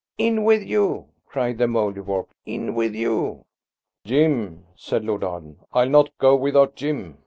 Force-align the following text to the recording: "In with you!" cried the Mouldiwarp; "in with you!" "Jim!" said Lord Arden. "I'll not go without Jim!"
"In 0.17 0.43
with 0.43 0.63
you!" 0.63 1.09
cried 1.27 1.59
the 1.59 1.65
Mouldiwarp; 1.67 2.25
"in 2.43 2.73
with 2.73 2.95
you!" 2.95 3.45
"Jim!" 4.03 4.63
said 4.75 5.05
Lord 5.05 5.23
Arden. 5.23 5.57
"I'll 5.73 5.89
not 5.89 6.09
go 6.17 6.35
without 6.35 6.75
Jim!" 6.75 7.19